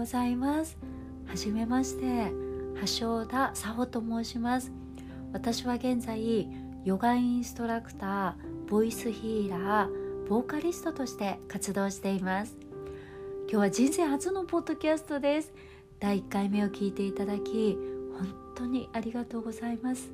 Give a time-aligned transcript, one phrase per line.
[0.00, 0.78] ございます。
[1.26, 2.32] はじめまして
[2.96, 4.72] 橋田沙穂と申します。
[5.30, 6.48] 私は現在
[6.86, 12.56] ヨガインストラクターボイスヒーラーボーカリストとして活動しています。
[13.42, 15.52] 今日は人生初のポッドキャストです。
[15.98, 17.76] 第1回目を聞いていただき
[18.16, 20.10] 本当にありがとうございます。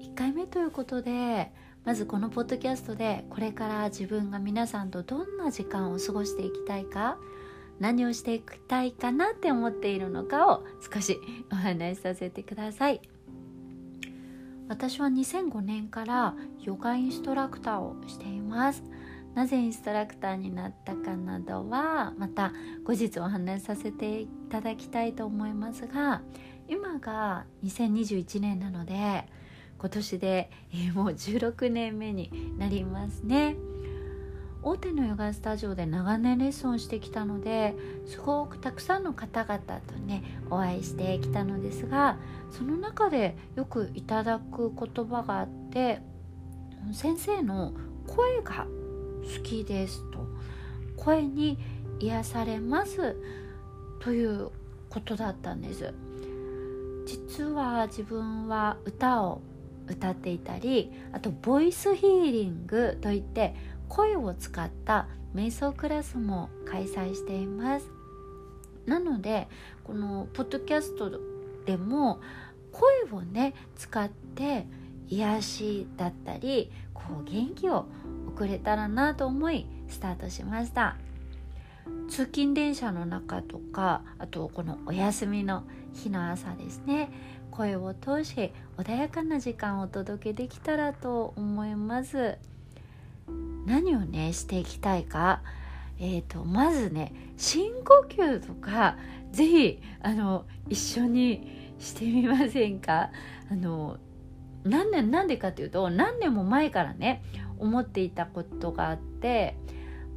[0.00, 1.52] 1回目ということで
[1.84, 7.16] まずこのポッドキャストでこれから自分が皆さんとどんな時間を過ごしていきたいか
[7.80, 11.18] 何をしていきたいかなって思っているのかを少し
[11.52, 13.00] お話しさせてください。
[14.68, 18.82] 私は2005年からヨガインストラクターをしています。
[19.34, 22.52] なぜインストラクターになったかなどはまた
[22.84, 26.22] 後日お話しさせていただきたいと思いますが
[26.66, 29.26] 今が2021年なので
[29.78, 33.54] 今年で、えー、もう16年目になりますね。
[34.62, 37.74] 大手のヨガスタジオで長年レッスンをしてきたので
[38.06, 42.18] すごくたくさんの方々とねお会いしてきたのですが
[42.50, 46.00] その中でよくいただく言葉があって
[46.92, 47.72] 先生の
[48.06, 48.66] 声が
[49.22, 50.18] 好きですと。
[50.98, 51.58] 声に
[52.00, 53.16] 癒されます
[54.00, 54.50] という
[54.90, 55.94] ことだったんです。
[57.06, 59.40] 実は自分は歌を
[59.88, 63.54] 歌っていたりあとボイスヒーリングといって
[63.88, 67.90] 声を使った瞑想クラスも開催しています。
[68.86, 69.48] なので
[69.84, 71.20] このポッドキャスト
[71.66, 72.20] でも
[72.72, 74.66] 声をね使って
[75.08, 77.86] 癒しだったりこう元気を
[78.28, 80.96] 送れたらなと思いスタートしました。
[82.08, 87.10] 通勤電車の中とかあとこのお休みの日の朝ですね。
[87.50, 92.38] 声を通し穏やかな時間をお届けできたらと思います。
[93.66, 95.42] 何をねしていきたいか。
[96.00, 98.96] えーと、まずね深呼吸とか
[99.32, 103.10] 是非あの一緒にしてみませんか。
[103.50, 103.98] あの
[104.64, 107.22] 何年なんでかっていうと何年も前からね
[107.58, 109.56] 思っていたことがあって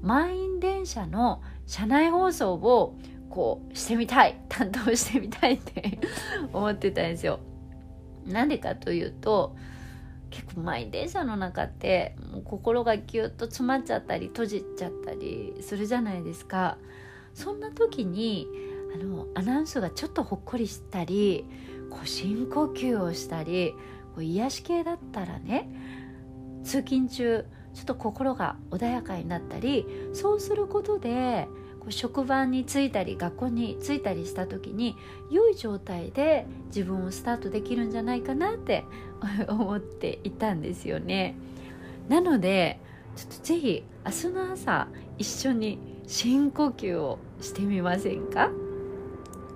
[0.01, 2.97] 満員電車の車内放送を
[3.29, 5.99] こうしてみたい担当してみたいって
[6.51, 7.39] 思ってたんですよ。
[8.25, 9.55] なんでかというと
[10.29, 16.77] 結構満員電車の中ってもう心がギュッと詰まっちゃったり閉じちゃったりするじゃないですか。
[17.33, 18.47] そんな時に
[18.93, 21.45] あのアナウンスがちょっとほっこりしたり
[21.89, 23.73] こう深呼吸をしたり
[24.15, 25.69] こう癒し系だったらね
[26.63, 31.47] 通勤中ちょっと心が穏やかになったりそうすることで
[31.79, 34.95] こう職場に着いたり学校に着いたりした時に
[35.31, 38.85] 良い状態で自分をスタートできるんじゃないかなって
[39.49, 41.35] 思っていたんですよね。
[42.07, 42.79] なので
[43.15, 48.51] ちょっとぜひ明日の朝一緒に深呼吸をしてみませんか？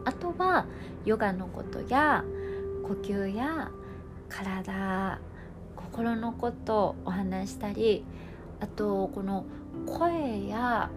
[0.05, 0.65] あとは
[1.05, 2.23] ヨガのことや
[2.83, 3.69] 呼吸や
[4.29, 5.19] 体
[5.75, 8.03] 心のことをお話したり
[8.59, 9.45] あとこの
[9.85, 10.89] 声や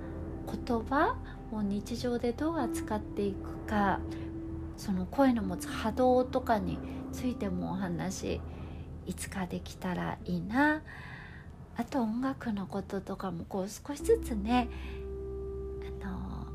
[0.47, 1.17] 言葉
[1.53, 4.01] を日常でどう扱っていくか
[4.77, 6.79] その声の持つ波動とかに
[7.13, 8.41] ついてもお話
[9.07, 10.83] いつかできたらいいな。
[11.79, 14.69] あと音楽のこととかもこう少しずつね
[16.03, 16.47] あの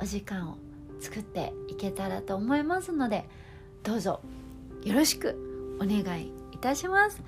[0.00, 0.58] お時間を
[1.00, 3.28] 作っていけたらと思いますので
[3.82, 4.20] どうぞ
[4.84, 7.22] よろしくお願いいたします。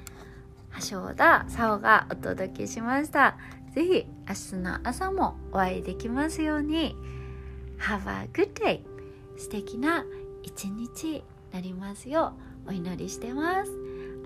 [0.90, 3.36] 橋田沙穂がお届けしました。
[3.74, 6.96] ぜひ明日の朝もお会いできますように
[7.78, 8.80] Have a good day
[9.36, 10.04] 素敵な
[10.42, 12.34] 一日になりますよ
[12.66, 13.70] うお祈りしてます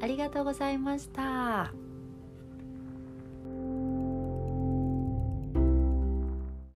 [0.00, 1.83] ありがとうございました。